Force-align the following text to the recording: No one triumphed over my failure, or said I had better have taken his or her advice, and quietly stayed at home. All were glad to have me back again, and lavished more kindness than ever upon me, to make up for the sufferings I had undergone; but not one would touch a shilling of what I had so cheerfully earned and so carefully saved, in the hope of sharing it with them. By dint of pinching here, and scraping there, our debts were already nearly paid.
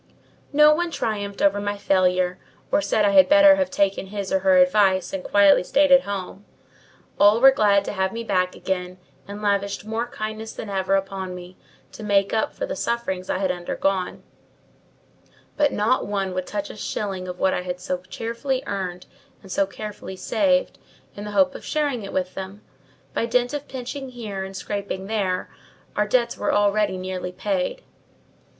No 0.51 0.73
one 0.73 0.89
triumphed 0.89 1.43
over 1.43 1.61
my 1.61 1.77
failure, 1.77 2.39
or 2.71 2.81
said 2.81 3.05
I 3.05 3.11
had 3.11 3.29
better 3.29 3.57
have 3.57 3.69
taken 3.69 4.07
his 4.07 4.33
or 4.33 4.39
her 4.39 4.57
advice, 4.57 5.13
and 5.13 5.23
quietly 5.23 5.63
stayed 5.63 5.91
at 5.91 6.05
home. 6.05 6.43
All 7.19 7.39
were 7.39 7.51
glad 7.51 7.85
to 7.85 7.91
have 7.93 8.11
me 8.11 8.23
back 8.23 8.55
again, 8.55 8.97
and 9.27 9.43
lavished 9.43 9.85
more 9.85 10.07
kindness 10.07 10.53
than 10.53 10.71
ever 10.71 10.95
upon 10.95 11.35
me, 11.35 11.55
to 11.91 12.01
make 12.01 12.33
up 12.33 12.55
for 12.55 12.65
the 12.65 12.75
sufferings 12.75 13.29
I 13.29 13.37
had 13.37 13.51
undergone; 13.51 14.23
but 15.55 15.71
not 15.71 16.07
one 16.07 16.33
would 16.33 16.47
touch 16.47 16.71
a 16.71 16.75
shilling 16.75 17.27
of 17.27 17.37
what 17.37 17.53
I 17.53 17.61
had 17.61 17.79
so 17.79 17.99
cheerfully 17.99 18.63
earned 18.65 19.05
and 19.43 19.51
so 19.51 19.67
carefully 19.67 20.15
saved, 20.15 20.79
in 21.15 21.25
the 21.25 21.31
hope 21.37 21.53
of 21.53 21.63
sharing 21.63 22.01
it 22.01 22.11
with 22.11 22.33
them. 22.33 22.63
By 23.13 23.27
dint 23.27 23.53
of 23.53 23.67
pinching 23.67 24.09
here, 24.09 24.43
and 24.43 24.57
scraping 24.57 25.05
there, 25.05 25.51
our 25.95 26.07
debts 26.07 26.39
were 26.39 26.51
already 26.51 26.97
nearly 26.97 27.31
paid. 27.31 27.83